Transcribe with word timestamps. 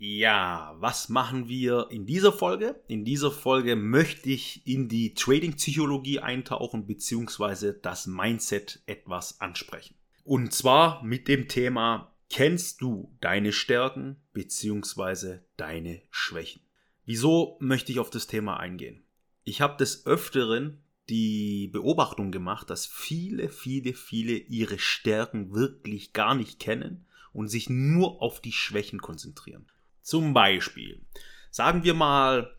Ja, 0.00 0.76
was 0.78 1.08
machen 1.08 1.48
wir 1.48 1.88
in 1.90 2.06
dieser 2.06 2.32
Folge? 2.32 2.80
In 2.86 3.04
dieser 3.04 3.32
Folge 3.32 3.74
möchte 3.74 4.30
ich 4.30 4.64
in 4.64 4.88
die 4.88 5.12
Trading-Psychologie 5.14 6.20
eintauchen 6.20 6.86
bzw. 6.86 7.72
das 7.82 8.06
Mindset 8.06 8.80
etwas 8.86 9.40
ansprechen. 9.40 9.96
Und 10.22 10.52
zwar 10.52 11.02
mit 11.02 11.26
dem 11.26 11.48
Thema, 11.48 12.14
kennst 12.30 12.80
du 12.80 13.12
deine 13.20 13.50
Stärken 13.50 14.22
bzw. 14.34 15.40
deine 15.56 16.00
Schwächen? 16.12 16.62
Wieso 17.04 17.56
möchte 17.58 17.90
ich 17.90 17.98
auf 17.98 18.10
das 18.10 18.28
Thema 18.28 18.60
eingehen? 18.60 19.02
Ich 19.42 19.60
habe 19.60 19.78
des 19.78 20.06
Öfteren 20.06 20.80
die 21.08 21.66
Beobachtung 21.72 22.30
gemacht, 22.30 22.70
dass 22.70 22.86
viele, 22.86 23.48
viele, 23.48 23.94
viele 23.94 24.34
ihre 24.34 24.78
Stärken 24.78 25.52
wirklich 25.54 26.12
gar 26.12 26.36
nicht 26.36 26.60
kennen 26.60 27.04
und 27.32 27.48
sich 27.48 27.68
nur 27.68 28.22
auf 28.22 28.40
die 28.40 28.52
Schwächen 28.52 29.00
konzentrieren. 29.00 29.66
Zum 30.08 30.32
Beispiel, 30.32 31.02
sagen 31.50 31.84
wir 31.84 31.92
mal, 31.92 32.56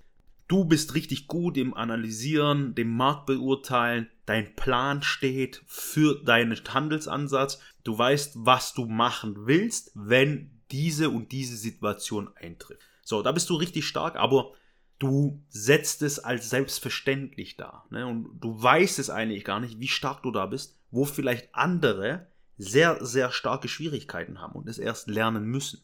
du 0.48 0.66
bist 0.66 0.94
richtig 0.94 1.26
gut 1.26 1.58
im 1.58 1.74
Analysieren, 1.74 2.76
dem 2.76 2.96
Markt 2.96 3.26
beurteilen, 3.26 4.08
dein 4.28 4.56
Plan 4.56 5.02
steht 5.02 5.64
für 5.66 6.24
deinen 6.24 6.56
Handelsansatz, 6.56 7.60
du 7.84 7.98
weißt, 7.98 8.34
was 8.36 8.76
du 8.76 8.86
machen 8.86 9.48
willst, 9.48 9.92
wenn 9.96 10.62
diese 10.70 11.10
und 11.10 11.32
diese 11.32 11.58
Situation 11.58 12.30
eintritt. 12.36 12.78
So, 13.04 13.24
da 13.24 13.32
bist 13.32 13.50
du 13.50 13.56
richtig 13.56 13.88
stark, 13.88 14.16
aber 14.16 14.54
du 15.00 15.44
setzt 15.50 16.04
es 16.04 16.20
als 16.20 16.52
selbstverständlich 16.52 17.58
dar. 17.58 17.88
Ne? 17.90 18.06
Und 18.06 18.40
du 18.40 18.62
weißt 18.62 19.00
es 19.00 19.10
eigentlich 19.10 19.44
gar 19.44 19.60
nicht, 19.60 19.80
wie 19.80 19.88
stark 19.88 20.22
du 20.22 20.30
da 20.30 20.46
bist, 20.46 20.78
wo 20.92 21.04
vielleicht 21.04 21.56
andere 21.56 22.28
sehr, 22.60 23.04
sehr 23.04 23.32
starke 23.32 23.68
Schwierigkeiten 23.68 24.40
haben 24.40 24.54
und 24.54 24.70
es 24.70 24.78
erst 24.78 25.08
lernen 25.08 25.46
müssen. 25.46 25.84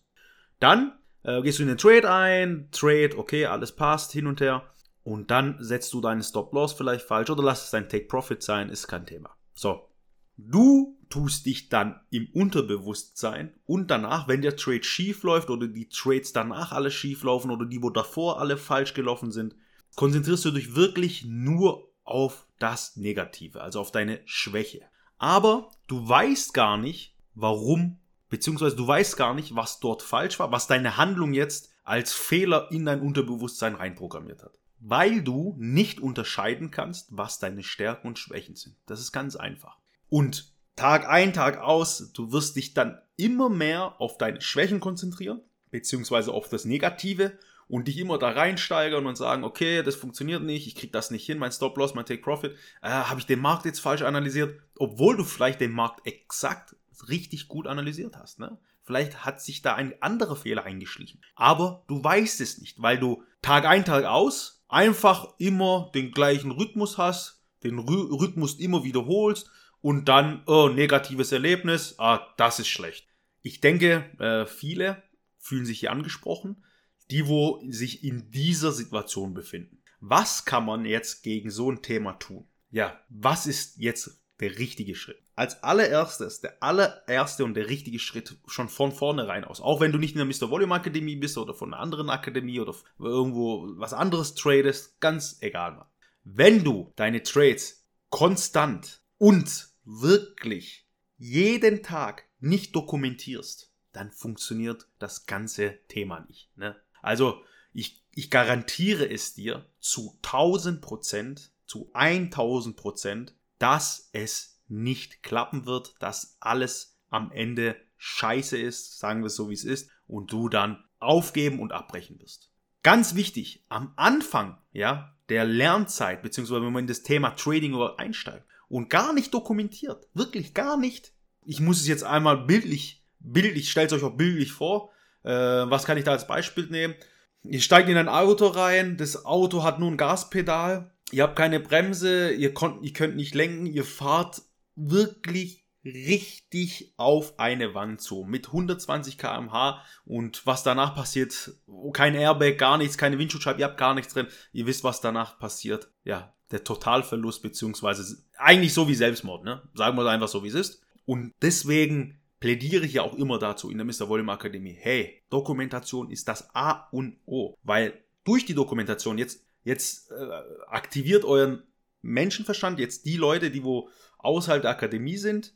Dann 0.59 0.93
äh, 1.25 1.41
gehst 1.41 1.59
du 1.59 1.63
in 1.63 1.69
den 1.69 1.77
Trade 1.77 2.09
ein, 2.11 2.69
Trade, 2.71 3.17
okay, 3.17 3.45
alles 3.45 3.71
passt, 3.71 4.11
hin 4.11 4.27
und 4.27 4.41
her. 4.41 4.63
Und 5.03 5.29
dann 5.31 5.57
setzt 5.59 5.93
du 5.93 6.01
deinen 6.01 6.23
Stop-Loss 6.23 6.73
vielleicht 6.73 7.05
falsch 7.05 7.29
oder 7.29 7.43
lass 7.43 7.65
es 7.65 7.71
dein 7.71 7.89
Take-Profit 7.89 8.41
sein, 8.41 8.69
ist 8.69 8.87
kein 8.87 9.05
Thema. 9.05 9.29
So. 9.53 9.89
Du 10.37 10.97
tust 11.09 11.45
dich 11.45 11.69
dann 11.69 12.01
im 12.09 12.27
Unterbewusstsein 12.33 13.53
und 13.65 13.89
danach, 13.89 14.27
wenn 14.27 14.41
der 14.41 14.57
Trade 14.57 14.83
schief 14.83 15.23
läuft 15.23 15.49
oder 15.49 15.67
die 15.67 15.87
Trades 15.87 16.33
danach 16.33 16.73
alle 16.73 16.91
schief 16.91 17.23
laufen 17.23 17.51
oder 17.51 17.65
die, 17.65 17.81
wo 17.81 17.89
davor 17.89 18.41
alle 18.41 18.57
falsch 18.57 18.93
gelaufen 18.93 19.31
sind, 19.31 19.55
konzentrierst 19.95 20.43
du 20.43 20.51
dich 20.51 20.75
wirklich 20.75 21.23
nur 21.23 21.89
auf 22.03 22.47
das 22.59 22.97
Negative, 22.97 23.61
also 23.61 23.79
auf 23.79 23.91
deine 23.91 24.19
Schwäche. 24.25 24.81
Aber 25.17 25.69
du 25.87 26.07
weißt 26.07 26.53
gar 26.53 26.77
nicht, 26.77 27.15
warum 27.33 27.99
Beziehungsweise 28.35 28.75
du 28.75 28.85
weißt 28.85 29.15
gar 29.15 29.33
nicht, 29.33 29.55
was 29.55 29.79
dort 29.79 30.01
falsch 30.01 30.39
war, 30.39 30.51
was 30.51 30.67
deine 30.67 30.97
Handlung 30.97 31.31
jetzt 31.31 31.71
als 31.85 32.11
Fehler 32.11 32.67
in 32.69 32.83
dein 32.83 32.99
Unterbewusstsein 32.99 33.75
reinprogrammiert 33.75 34.43
hat. 34.43 34.59
Weil 34.81 35.21
du 35.21 35.55
nicht 35.57 36.01
unterscheiden 36.01 36.69
kannst, 36.69 37.15
was 37.15 37.39
deine 37.39 37.63
Stärken 37.63 38.07
und 38.07 38.19
Schwächen 38.19 38.57
sind. 38.57 38.75
Das 38.87 38.99
ist 38.99 39.13
ganz 39.13 39.37
einfach. 39.37 39.77
Und 40.09 40.51
Tag 40.75 41.07
ein, 41.07 41.31
Tag 41.31 41.59
aus, 41.59 42.11
du 42.11 42.33
wirst 42.33 42.57
dich 42.57 42.73
dann 42.73 42.99
immer 43.15 43.47
mehr 43.47 44.01
auf 44.01 44.17
deine 44.17 44.41
Schwächen 44.41 44.81
konzentrieren, 44.81 45.39
beziehungsweise 45.71 46.33
auf 46.33 46.49
das 46.49 46.65
Negative 46.65 47.39
und 47.69 47.87
dich 47.87 47.97
immer 47.97 48.17
da 48.17 48.31
reinsteigern 48.31 49.05
und 49.05 49.15
sagen, 49.15 49.45
okay, 49.45 49.81
das 49.81 49.95
funktioniert 49.95 50.43
nicht, 50.43 50.67
ich 50.67 50.75
krieg 50.75 50.91
das 50.91 51.09
nicht 51.09 51.25
hin, 51.25 51.37
mein 51.37 51.53
Stop-Loss, 51.53 51.95
mein 51.95 52.05
Take-Profit, 52.05 52.51
äh, 52.81 52.89
habe 52.89 53.21
ich 53.21 53.27
den 53.27 53.39
Markt 53.39 53.63
jetzt 53.63 53.79
falsch 53.79 54.01
analysiert, 54.01 54.59
obwohl 54.77 55.15
du 55.15 55.23
vielleicht 55.23 55.61
den 55.61 55.71
Markt 55.71 56.05
exakt 56.05 56.75
richtig 57.09 57.47
gut 57.47 57.67
analysiert 57.67 58.17
hast. 58.17 58.39
Ne? 58.39 58.57
Vielleicht 58.83 59.25
hat 59.25 59.41
sich 59.41 59.61
da 59.61 59.75
ein 59.75 60.01
anderer 60.01 60.35
Fehler 60.35 60.63
eingeschlichen. 60.63 61.21
Aber 61.35 61.83
du 61.87 62.03
weißt 62.03 62.41
es 62.41 62.59
nicht, 62.59 62.81
weil 62.81 62.99
du 62.99 63.23
Tag 63.41 63.65
ein, 63.65 63.85
Tag 63.85 64.05
aus 64.05 64.63
einfach 64.67 65.33
immer 65.37 65.91
den 65.93 66.11
gleichen 66.11 66.51
Rhythmus 66.51 66.97
hast, 66.97 67.43
den 67.63 67.79
Rhy 67.79 67.95
Rhythmus 68.11 68.55
immer 68.55 68.83
wiederholst 68.83 69.49
und 69.81 70.05
dann, 70.05 70.43
oh, 70.45 70.69
negatives 70.69 71.31
Erlebnis, 71.31 71.95
ah, 71.99 72.27
das 72.37 72.59
ist 72.59 72.67
schlecht. 72.67 73.07
Ich 73.41 73.61
denke, 73.61 74.05
äh, 74.19 74.45
viele 74.45 75.03
fühlen 75.37 75.65
sich 75.65 75.79
hier 75.79 75.91
angesprochen, 75.91 76.63
die 77.11 77.27
wo 77.27 77.61
sich 77.69 78.03
in 78.03 78.31
dieser 78.31 78.71
Situation 78.71 79.33
befinden. 79.33 79.83
Was 79.99 80.45
kann 80.45 80.65
man 80.65 80.85
jetzt 80.85 81.23
gegen 81.23 81.51
so 81.51 81.71
ein 81.71 81.81
Thema 81.81 82.13
tun? 82.13 82.47
Ja, 82.71 82.99
was 83.09 83.47
ist 83.47 83.77
jetzt 83.77 84.24
der 84.39 84.57
richtige 84.57 84.95
Schritt. 84.95 85.21
Als 85.35 85.63
allererstes, 85.63 86.41
der 86.41 86.61
allererste 86.61 87.45
und 87.45 87.53
der 87.53 87.69
richtige 87.69 87.99
Schritt 87.99 88.37
schon 88.47 88.69
von 88.69 88.91
vornherein 88.91 89.43
aus. 89.43 89.61
Auch 89.61 89.79
wenn 89.79 89.91
du 89.91 89.97
nicht 89.97 90.15
in 90.15 90.17
der 90.17 90.25
Mr. 90.25 90.49
Volume 90.49 90.75
Akademie 90.75 91.15
bist 91.15 91.37
oder 91.37 91.53
von 91.53 91.73
einer 91.73 91.81
anderen 91.81 92.09
Akademie 92.09 92.59
oder 92.59 92.75
irgendwo 92.99 93.67
was 93.77 93.93
anderes 93.93 94.35
tradest, 94.35 94.99
ganz 94.99 95.37
egal. 95.41 95.85
Wenn 96.23 96.63
du 96.63 96.91
deine 96.95 97.23
Trades 97.23 97.85
konstant 98.09 99.01
und 99.17 99.69
wirklich 99.85 100.85
jeden 101.17 101.83
Tag 101.83 102.25
nicht 102.39 102.75
dokumentierst, 102.75 103.71
dann 103.93 104.11
funktioniert 104.11 104.87
das 104.99 105.25
ganze 105.25 105.79
Thema 105.87 106.25
nicht. 106.27 106.49
Ne? 106.57 106.75
Also 107.01 107.41
ich, 107.71 108.03
ich 108.11 108.29
garantiere 108.29 109.09
es 109.09 109.33
dir 109.33 109.65
zu 109.79 110.17
1000 110.23 110.81
Prozent, 110.81 111.51
zu 111.65 111.89
1000 111.93 112.75
Prozent, 112.75 113.35
dass 113.59 114.09
es 114.13 114.61
nicht 114.67 115.23
klappen 115.23 115.65
wird, 115.65 115.95
dass 115.99 116.37
alles 116.39 116.97
am 117.09 117.31
Ende 117.31 117.75
scheiße 117.97 118.57
ist, 118.57 118.99
sagen 118.99 119.21
wir 119.21 119.27
es 119.27 119.35
so 119.35 119.49
wie 119.49 119.53
es 119.53 119.63
ist, 119.63 119.89
und 120.07 120.31
du 120.31 120.49
dann 120.49 120.83
aufgeben 120.99 121.59
und 121.59 121.71
abbrechen 121.71 122.19
wirst. 122.19 122.51
Ganz 122.83 123.15
wichtig, 123.15 123.65
am 123.69 123.93
Anfang, 123.95 124.57
ja, 124.71 125.15
der 125.29 125.45
Lernzeit, 125.45 126.21
beziehungsweise 126.21 126.61
wenn 126.61 126.73
man 126.73 126.83
in 126.83 126.87
das 126.87 127.03
Thema 127.03 127.31
Trading 127.31 127.75
einsteigt 127.97 128.45
und 128.67 128.89
gar 128.89 129.13
nicht 129.13 129.33
dokumentiert, 129.33 130.07
wirklich 130.13 130.53
gar 130.53 130.77
nicht. 130.77 131.13
Ich 131.43 131.59
muss 131.59 131.81
es 131.81 131.87
jetzt 131.87 132.03
einmal 132.03 132.45
bildlich, 132.45 133.03
bildlich, 133.19 133.71
stellt 133.71 133.91
euch 133.93 134.03
auch 134.03 134.17
bildlich 134.17 134.51
vor. 134.51 134.91
Äh, 135.23 135.31
was 135.31 135.85
kann 135.85 135.97
ich 135.97 136.03
da 136.03 136.11
als 136.11 136.27
Beispiel 136.27 136.67
nehmen? 136.67 136.95
Ihr 137.43 137.61
steigt 137.61 137.89
in 137.89 137.97
ein 137.97 138.09
Auto 138.09 138.47
rein, 138.47 138.97
das 138.97 139.25
Auto 139.25 139.63
hat 139.63 139.79
nun 139.79 139.93
ein 139.93 139.97
Gaspedal 139.97 140.94
Ihr 141.15 141.23
habt 141.23 141.37
keine 141.37 141.61
Bremse, 141.61 142.33
ihr, 142.33 142.53
konnt, 142.53 142.83
ihr 142.83 142.91
könnt 142.91 143.15
nicht 143.15 143.33
lenken, 143.35 143.65
ihr 143.67 143.85
fahrt 143.85 144.41
wirklich 144.75 145.63
richtig 145.85 146.93
auf 146.97 147.39
eine 147.39 147.73
Wand 147.73 148.01
zu 148.01 148.25
mit 148.27 148.47
120 148.47 149.17
km/h 149.17 149.81
und 150.03 150.45
was 150.45 150.63
danach 150.63 150.93
passiert, 150.93 151.53
kein 151.93 152.15
Airbag, 152.15 152.57
gar 152.57 152.77
nichts, 152.77 152.97
keine 152.97 153.17
Windschutzscheibe, 153.17 153.61
ihr 153.61 153.67
habt 153.67 153.77
gar 153.77 153.93
nichts 153.93 154.13
drin. 154.13 154.27
Ihr 154.51 154.65
wisst, 154.65 154.83
was 154.83 154.99
danach 154.99 155.39
passiert. 155.39 155.89
Ja, 156.03 156.35
der 156.51 156.65
Totalverlust 156.65 157.41
beziehungsweise 157.41 158.21
eigentlich 158.37 158.73
so 158.73 158.89
wie 158.89 158.95
Selbstmord, 158.95 159.45
ne? 159.45 159.61
Sagen 159.73 159.95
wir 159.95 160.01
es 160.01 160.09
einfach 160.09 160.27
so, 160.27 160.43
wie 160.43 160.49
es 160.49 160.55
ist. 160.55 160.81
Und 161.05 161.33
deswegen 161.41 162.19
plädiere 162.41 162.85
ich 162.85 162.91
ja 162.95 163.03
auch 163.03 163.13
immer 163.13 163.39
dazu 163.39 163.71
in 163.71 163.77
der 163.77 163.85
Mr. 163.85 164.09
Volume 164.09 164.33
Akademie. 164.33 164.75
Hey, 164.77 165.23
Dokumentation 165.29 166.11
ist 166.11 166.27
das 166.27 166.53
A 166.53 166.89
und 166.91 167.19
O, 167.25 167.55
weil 167.63 168.03
durch 168.25 168.45
die 168.45 168.55
Dokumentation 168.55 169.17
jetzt 169.17 169.44
Jetzt 169.65 170.11
äh, 170.11 170.29
aktiviert 170.67 171.25
euren 171.25 171.63
Menschenverstand, 172.01 172.79
jetzt 172.79 173.05
die 173.05 173.17
Leute, 173.17 173.49
die 173.49 173.63
wo 173.63 173.89
außerhalb 174.19 174.61
der 174.61 174.71
Akademie 174.71 175.17
sind, 175.17 175.53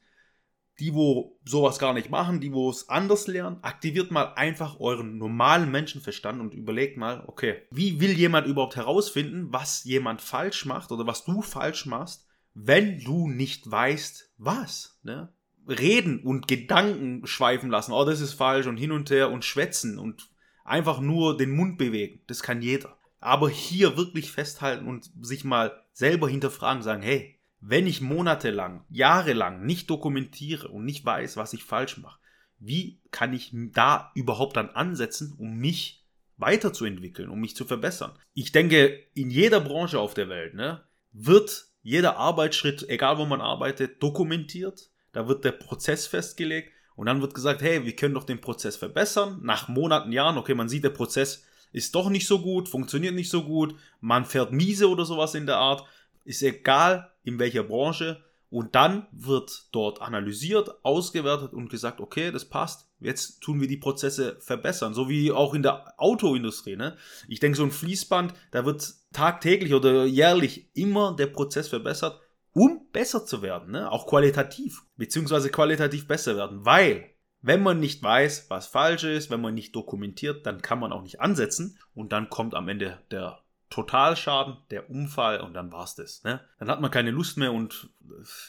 die 0.80 0.96
wo 0.96 1.40
sowas 1.46 1.78
gar 1.78 1.94
nicht 1.94 2.10
machen, 2.10 2.42
die 2.42 2.52
wo 2.52 2.70
es 2.70 2.90
anders 2.90 3.28
lernen, 3.28 3.60
aktiviert 3.62 4.10
mal 4.12 4.34
einfach 4.34 4.80
euren 4.80 5.18
normalen 5.18 5.70
Menschenverstand 5.70 6.42
und 6.42 6.56
überlegt 6.56 6.98
mal, 6.98 7.24
okay, 7.28 7.68
wie 7.70 8.02
will 8.02 8.12
jemand 8.12 8.48
überhaupt 8.48 8.76
herausfinden, 8.76 9.54
was 9.54 9.84
jemand 9.84 10.22
falsch 10.22 10.66
macht 10.66 10.92
oder 10.92 11.06
was 11.06 11.24
du 11.24 11.44
falsch 11.44 11.86
machst, 11.86 12.26
wenn 12.56 13.00
du 13.00 13.30
nicht 13.30 13.70
weißt, 13.70 14.34
was, 14.38 15.00
ne? 15.04 15.34
Reden 15.68 16.24
und 16.24 16.48
Gedanken 16.48 17.28
schweifen 17.28 17.70
lassen, 17.70 17.92
oh, 17.92 18.06
das 18.06 18.22
ist 18.22 18.34
falsch 18.34 18.66
und 18.66 18.78
hin 18.78 18.92
und 18.92 19.12
her 19.12 19.30
und 19.30 19.46
schwätzen 19.46 20.00
und 20.00 20.32
einfach 20.66 21.00
nur 21.00 21.38
den 21.38 21.52
Mund 21.52 21.78
bewegen, 21.78 22.24
das 22.26 22.42
kann 22.42 22.64
jeder. 22.64 22.99
Aber 23.20 23.50
hier 23.50 23.98
wirklich 23.98 24.32
festhalten 24.32 24.88
und 24.88 25.10
sich 25.22 25.44
mal 25.44 25.84
selber 25.92 26.30
hinterfragen, 26.30 26.84
sagen, 26.84 27.02
hey, 27.02 27.40
wenn 27.62 27.88
ich 27.88 28.02
monatelang, 28.02 28.86
jahrelang 28.90 29.66
nicht 29.66 29.90
dokumentiere 29.90 30.70
und 30.70 30.86
nicht 30.86 31.06
weiß, 31.06 31.36
was 31.36 31.54
ich 31.54 31.64
falsch 31.64 31.98
mache, 31.98 32.20
wie 32.60 33.02
kann 33.12 33.34
ich 33.34 33.52
da 33.54 34.12
überhaupt 34.16 34.58
dann 34.58 34.70
ansetzen, 34.70 35.36
um 35.38 35.58
mich 35.58 36.06
weiterzuentwickeln, 36.38 37.30
um 37.30 37.40
mich 37.40 37.56
zu 37.56 37.66
verbessern. 37.66 38.18
Ich 38.34 38.52
denke, 38.52 39.04
in 39.14 39.30
jeder 39.30 39.60
Branche 39.60 40.00
auf 40.00 40.14
der 40.14 40.30
Welt 40.30 40.54
ne, 40.54 40.84
wird 41.12 41.66
jeder 41.82 42.18
Arbeitsschritt, 42.18 42.88
egal 42.90 43.18
wo 43.18 43.26
man 43.26 43.42
arbeitet, 43.42 44.02
dokumentiert. 44.02 44.90
Da 45.12 45.28
wird 45.28 45.44
der 45.44 45.52
Prozess 45.52 46.08
festgelegt 46.08 46.72
und 46.96 47.08
dann 47.08 47.22
wird 47.22 47.34
gesagt, 47.34 47.62
hey, 47.62 47.86
wir 47.86 47.96
können 47.96 48.14
doch 48.14 48.24
den 48.24 48.42
Prozess 48.42 48.78
verbessern. 48.78 49.40
Nach 49.42 49.68
Monaten, 49.68 50.12
Jahren, 50.12 50.38
okay, 50.38 50.54
man 50.54 50.70
sieht, 50.70 50.84
der 50.84 50.90
Prozess 50.90 51.46
ist 51.72 51.96
doch 51.96 52.10
nicht 52.10 52.28
so 52.28 52.40
gut, 52.40 52.68
funktioniert 52.68 53.16
nicht 53.16 53.30
so 53.30 53.44
gut, 53.44 53.76
man 54.02 54.26
fährt 54.26 54.52
miese 54.52 54.90
oder 54.90 55.06
sowas 55.06 55.36
in 55.36 55.46
der 55.46 55.58
Art. 55.58 55.86
Ist 56.26 56.44
egal, 56.44 57.12
in 57.24 57.40
welcher 57.40 57.64
Branche. 57.64 58.24
Und 58.52 58.74
dann 58.74 59.06
wird 59.12 59.68
dort 59.72 60.02
analysiert, 60.02 60.84
ausgewertet 60.84 61.54
und 61.54 61.70
gesagt, 61.70 62.02
okay, 62.02 62.32
das 62.32 62.46
passt. 62.46 62.90
Jetzt 63.00 63.42
tun 63.42 63.62
wir 63.62 63.68
die 63.68 63.78
Prozesse 63.78 64.38
verbessern. 64.40 64.94
So 64.94 65.08
wie 65.08 65.32
auch 65.32 65.54
in 65.54 65.62
der 65.62 65.94
Autoindustrie. 65.98 66.76
Ne? 66.76 66.98
Ich 67.28 67.40
denke, 67.40 67.58
so 67.58 67.64
ein 67.64 67.72
Fließband, 67.72 68.34
da 68.52 68.66
wird 68.66 68.92
tagtäglich 69.14 69.74
oder 69.74 70.06
jährlich 70.06 70.68
immer 70.74 71.16
der 71.16 71.28
Prozess 71.28 71.68
verbessert, 71.68 72.20
um 72.54 72.88
besser 72.92 73.26
zu 73.26 73.44
werden. 73.44 73.72
Ne? 73.72 73.92
Auch 73.92 74.08
qualitativ. 74.08 74.82
Beziehungsweise 74.98 75.52
qualitativ 75.52 76.08
besser 76.08 76.36
werden. 76.36 76.66
Weil, 76.66 77.12
wenn 77.42 77.64
man 77.64 77.80
nicht 77.80 78.04
weiß, 78.04 78.50
was 78.50 78.68
falsch 78.68 79.04
ist, 79.04 79.30
wenn 79.30 79.42
man 79.42 79.54
nicht 79.54 79.76
dokumentiert, 79.76 80.46
dann 80.46 80.62
kann 80.62 80.80
man 80.80 80.92
auch 80.92 81.02
nicht 81.02 81.22
ansetzen. 81.22 81.78
Und 81.94 82.12
dann 82.12 82.30
kommt 82.30 82.54
am 82.54 82.68
Ende 82.68 83.00
der 83.12 83.42
Totalschaden, 83.70 84.58
der 84.72 84.90
Unfall 84.90 85.42
und 85.42 85.54
dann 85.54 85.72
war's 85.72 85.96
das. 85.96 86.24
Ne? 86.24 86.42
Dann 86.58 86.70
hat 86.70 86.82
man 86.82 86.92
keine 86.92 87.12
Lust 87.12 87.38
mehr 87.38 87.54
und 87.54 87.90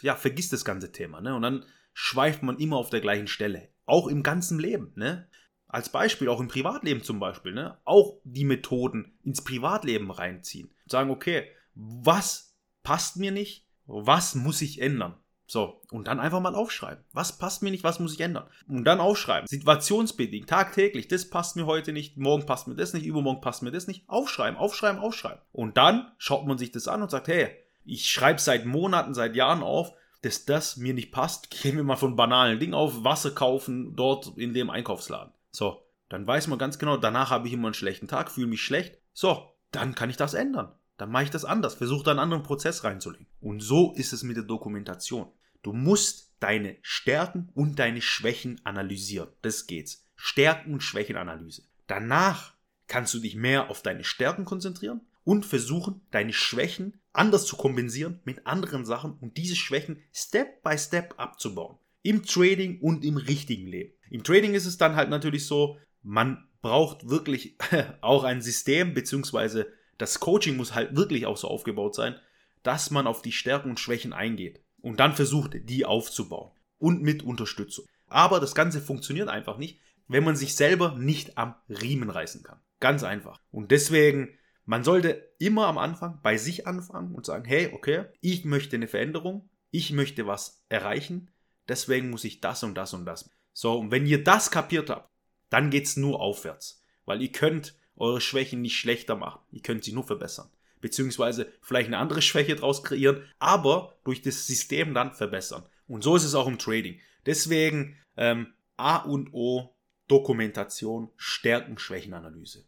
ja, 0.02 0.16
vergisst 0.16 0.52
das 0.52 0.64
ganze 0.64 0.92
Thema. 0.92 1.20
Ne? 1.20 1.34
Und 1.34 1.42
dann 1.42 1.64
schweift 1.92 2.42
man 2.42 2.58
immer 2.58 2.76
auf 2.76 2.90
der 2.90 3.00
gleichen 3.00 3.28
Stelle. 3.28 3.68
Auch 3.84 4.08
im 4.08 4.22
ganzen 4.22 4.58
Leben. 4.58 4.92
Ne? 4.96 5.28
Als 5.68 5.90
Beispiel, 5.90 6.28
auch 6.28 6.40
im 6.40 6.48
Privatleben 6.48 7.02
zum 7.02 7.20
Beispiel. 7.20 7.52
Ne? 7.52 7.76
Auch 7.84 8.18
die 8.24 8.44
Methoden 8.44 9.18
ins 9.22 9.44
Privatleben 9.44 10.10
reinziehen. 10.10 10.74
Sagen, 10.86 11.10
okay, 11.10 11.44
was 11.74 12.56
passt 12.82 13.16
mir 13.16 13.30
nicht? 13.30 13.66
Was 13.86 14.34
muss 14.34 14.62
ich 14.62 14.80
ändern? 14.80 15.16
So, 15.50 15.80
und 15.90 16.06
dann 16.06 16.20
einfach 16.20 16.38
mal 16.38 16.54
aufschreiben. 16.54 17.02
Was 17.12 17.36
passt 17.36 17.64
mir 17.64 17.72
nicht, 17.72 17.82
was 17.82 17.98
muss 17.98 18.14
ich 18.14 18.20
ändern? 18.20 18.46
Und 18.68 18.84
dann 18.84 19.00
aufschreiben. 19.00 19.48
Situationsbedingt, 19.48 20.48
tagtäglich, 20.48 21.08
das 21.08 21.28
passt 21.28 21.56
mir 21.56 21.66
heute 21.66 21.92
nicht, 21.92 22.16
morgen 22.16 22.46
passt 22.46 22.68
mir 22.68 22.76
das 22.76 22.92
nicht, 22.92 23.04
übermorgen 23.04 23.40
passt 23.40 23.64
mir 23.64 23.72
das 23.72 23.88
nicht. 23.88 24.08
Aufschreiben, 24.08 24.56
aufschreiben, 24.56 25.00
aufschreiben. 25.00 25.40
Und 25.50 25.76
dann 25.76 26.12
schaut 26.18 26.46
man 26.46 26.56
sich 26.56 26.70
das 26.70 26.86
an 26.86 27.02
und 27.02 27.10
sagt, 27.10 27.26
hey, 27.26 27.48
ich 27.84 28.08
schreibe 28.08 28.40
seit 28.40 28.64
Monaten, 28.64 29.12
seit 29.12 29.34
Jahren 29.34 29.64
auf, 29.64 29.92
dass 30.22 30.44
das 30.44 30.76
mir 30.76 30.94
nicht 30.94 31.10
passt. 31.10 31.50
Gehen 31.62 31.74
wir 31.74 31.82
mal 31.82 31.96
von 31.96 32.14
banalen 32.14 32.60
Dingen 32.60 32.74
auf, 32.74 33.02
Wasser 33.02 33.32
kaufen 33.32 33.96
dort 33.96 34.32
in 34.36 34.54
dem 34.54 34.70
Einkaufsladen. 34.70 35.32
So, 35.50 35.84
dann 36.08 36.28
weiß 36.28 36.46
man 36.46 36.60
ganz 36.60 36.78
genau, 36.78 36.96
danach 36.96 37.30
habe 37.30 37.48
ich 37.48 37.54
immer 37.54 37.66
einen 37.66 37.74
schlechten 37.74 38.06
Tag, 38.06 38.30
fühle 38.30 38.46
mich 38.46 38.62
schlecht. 38.62 38.98
So, 39.12 39.52
dann 39.72 39.96
kann 39.96 40.10
ich 40.10 40.16
das 40.16 40.34
ändern. 40.34 40.76
Dann 40.96 41.10
mache 41.10 41.24
ich 41.24 41.30
das 41.30 41.44
anders, 41.44 41.74
versuche 41.74 42.04
da 42.04 42.12
einen 42.12 42.20
anderen 42.20 42.44
Prozess 42.44 42.84
reinzulegen. 42.84 43.26
Und 43.40 43.58
so 43.58 43.94
ist 43.94 44.12
es 44.12 44.22
mit 44.22 44.36
der 44.36 44.44
Dokumentation. 44.44 45.32
Du 45.62 45.72
musst 45.72 46.30
deine 46.40 46.76
Stärken 46.82 47.50
und 47.54 47.78
deine 47.78 48.00
Schwächen 48.00 48.60
analysieren. 48.64 49.28
Das 49.42 49.66
geht's. 49.66 50.08
Stärken 50.16 50.72
und 50.72 50.82
Schwächenanalyse. 50.82 51.62
Danach 51.86 52.54
kannst 52.88 53.14
du 53.14 53.20
dich 53.20 53.36
mehr 53.36 53.70
auf 53.70 53.82
deine 53.82 54.04
Stärken 54.04 54.44
konzentrieren 54.44 55.02
und 55.24 55.44
versuchen, 55.44 56.00
deine 56.10 56.32
Schwächen 56.32 57.00
anders 57.12 57.46
zu 57.46 57.56
kompensieren 57.56 58.20
mit 58.24 58.46
anderen 58.46 58.84
Sachen 58.84 59.14
und 59.20 59.36
diese 59.36 59.56
Schwächen 59.56 60.02
Step 60.12 60.62
by 60.62 60.78
Step 60.78 61.14
abzubauen. 61.18 61.78
Im 62.02 62.24
Trading 62.24 62.80
und 62.80 63.04
im 63.04 63.18
richtigen 63.18 63.66
Leben. 63.66 63.92
Im 64.10 64.24
Trading 64.24 64.54
ist 64.54 64.66
es 64.66 64.78
dann 64.78 64.96
halt 64.96 65.10
natürlich 65.10 65.46
so, 65.46 65.78
man 66.02 66.48
braucht 66.62 67.08
wirklich 67.08 67.56
auch 68.00 68.24
ein 68.24 68.40
System, 68.40 68.94
beziehungsweise 68.94 69.66
das 69.98 70.20
Coaching 70.20 70.56
muss 70.56 70.74
halt 70.74 70.96
wirklich 70.96 71.26
auch 71.26 71.36
so 71.36 71.48
aufgebaut 71.48 71.94
sein, 71.94 72.18
dass 72.62 72.90
man 72.90 73.06
auf 73.06 73.20
die 73.20 73.32
Stärken 73.32 73.70
und 73.70 73.80
Schwächen 73.80 74.12
eingeht 74.12 74.60
und 74.82 75.00
dann 75.00 75.14
versucht, 75.14 75.56
die 75.64 75.84
aufzubauen 75.84 76.52
und 76.78 77.02
mit 77.02 77.22
Unterstützung. 77.22 77.86
Aber 78.06 78.40
das 78.40 78.54
Ganze 78.54 78.80
funktioniert 78.80 79.28
einfach 79.28 79.58
nicht, 79.58 79.80
wenn 80.08 80.24
man 80.24 80.36
sich 80.36 80.54
selber 80.54 80.96
nicht 80.96 81.38
am 81.38 81.54
Riemen 81.68 82.10
reißen 82.10 82.42
kann. 82.42 82.60
Ganz 82.80 83.04
einfach. 83.04 83.40
Und 83.50 83.70
deswegen, 83.70 84.36
man 84.64 84.82
sollte 84.82 85.32
immer 85.38 85.66
am 85.66 85.78
Anfang 85.78 86.20
bei 86.22 86.36
sich 86.36 86.66
anfangen 86.66 87.14
und 87.14 87.26
sagen, 87.26 87.44
hey, 87.44 87.70
okay, 87.72 88.06
ich 88.20 88.44
möchte 88.44 88.76
eine 88.76 88.88
Veränderung, 88.88 89.48
ich 89.70 89.92
möchte 89.92 90.26
was 90.26 90.64
erreichen, 90.68 91.30
deswegen 91.68 92.10
muss 92.10 92.24
ich 92.24 92.40
das 92.40 92.64
und 92.64 92.74
das 92.74 92.94
und 92.94 93.04
das. 93.04 93.30
So, 93.52 93.78
und 93.78 93.90
wenn 93.90 94.06
ihr 94.06 94.24
das 94.24 94.50
kapiert 94.50 94.90
habt, 94.90 95.10
dann 95.48 95.70
geht's 95.70 95.96
nur 95.96 96.20
aufwärts. 96.20 96.82
Weil 97.04 97.22
ihr 97.22 97.32
könnt 97.32 97.76
eure 97.96 98.20
Schwächen 98.20 98.62
nicht 98.62 98.76
schlechter 98.76 99.16
machen. 99.16 99.40
Ihr 99.50 99.62
könnt 99.62 99.84
sie 99.84 99.92
nur 99.92 100.04
verbessern 100.04 100.50
beziehungsweise 100.80 101.52
vielleicht 101.60 101.88
eine 101.88 101.98
andere 101.98 102.22
Schwäche 102.22 102.56
draus 102.56 102.82
kreieren, 102.82 103.22
aber 103.38 103.98
durch 104.04 104.22
das 104.22 104.46
System 104.46 104.94
dann 104.94 105.12
verbessern. 105.12 105.64
Und 105.86 106.02
so 106.02 106.16
ist 106.16 106.24
es 106.24 106.34
auch 106.34 106.46
im 106.46 106.58
Trading. 106.58 107.00
Deswegen 107.26 107.96
ähm, 108.16 108.52
A 108.76 108.96
und 108.98 109.30
O 109.32 109.74
Dokumentation, 110.08 111.10
Stärken, 111.16 111.78
Schwächenanalyse. 111.78 112.64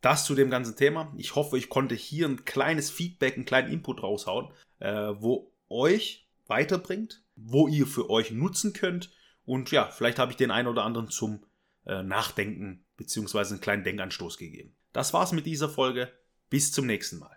Das 0.00 0.26
zu 0.26 0.34
dem 0.34 0.50
ganzen 0.50 0.76
Thema. 0.76 1.12
Ich 1.16 1.34
hoffe, 1.34 1.56
ich 1.56 1.70
konnte 1.70 1.94
hier 1.94 2.28
ein 2.28 2.44
kleines 2.44 2.90
Feedback, 2.90 3.36
einen 3.36 3.46
kleinen 3.46 3.72
Input 3.72 4.02
raushauen, 4.02 4.52
äh, 4.80 5.12
wo 5.16 5.52
euch 5.70 6.28
weiterbringt, 6.46 7.22
wo 7.36 7.68
ihr 7.68 7.86
für 7.86 8.10
euch 8.10 8.30
nutzen 8.30 8.74
könnt. 8.74 9.10
Und 9.46 9.70
ja, 9.70 9.90
vielleicht 9.90 10.18
habe 10.18 10.30
ich 10.30 10.36
den 10.36 10.50
einen 10.50 10.68
oder 10.68 10.84
anderen 10.84 11.08
zum 11.08 11.46
äh, 11.86 12.02
Nachdenken 12.02 12.84
beziehungsweise 12.96 13.54
einen 13.54 13.62
kleinen 13.62 13.84
Denkanstoß 13.84 14.36
gegeben. 14.36 14.76
Das 14.92 15.14
war's 15.14 15.32
mit 15.32 15.46
dieser 15.46 15.68
Folge. 15.68 16.12
Bis 16.50 16.70
zum 16.70 16.86
nächsten 16.86 17.18
Mal. 17.18 17.36